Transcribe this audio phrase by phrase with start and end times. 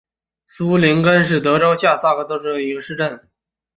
[0.47, 3.29] 苏林根是德国下萨克森州的一个市镇。